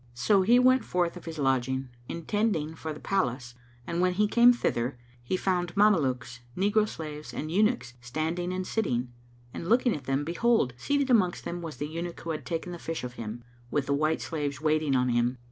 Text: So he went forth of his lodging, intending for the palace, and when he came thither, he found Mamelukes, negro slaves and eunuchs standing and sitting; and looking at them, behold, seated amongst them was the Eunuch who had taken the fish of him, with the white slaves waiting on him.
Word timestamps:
So 0.15 0.41
he 0.41 0.57
went 0.57 0.83
forth 0.83 1.15
of 1.15 1.25
his 1.25 1.37
lodging, 1.37 1.89
intending 2.09 2.73
for 2.73 2.91
the 2.91 2.99
palace, 2.99 3.53
and 3.85 4.01
when 4.01 4.13
he 4.13 4.27
came 4.27 4.51
thither, 4.51 4.97
he 5.21 5.37
found 5.37 5.75
Mamelukes, 5.77 6.39
negro 6.57 6.87
slaves 6.89 7.35
and 7.35 7.51
eunuchs 7.51 7.93
standing 8.01 8.51
and 8.51 8.65
sitting; 8.65 9.13
and 9.53 9.69
looking 9.69 9.95
at 9.95 10.05
them, 10.05 10.23
behold, 10.23 10.73
seated 10.75 11.11
amongst 11.11 11.45
them 11.45 11.61
was 11.61 11.77
the 11.77 11.85
Eunuch 11.87 12.21
who 12.21 12.31
had 12.31 12.47
taken 12.47 12.71
the 12.71 12.79
fish 12.79 13.03
of 13.03 13.13
him, 13.13 13.43
with 13.69 13.85
the 13.85 13.93
white 13.93 14.21
slaves 14.21 14.59
waiting 14.59 14.95
on 14.95 15.09
him. 15.09 15.37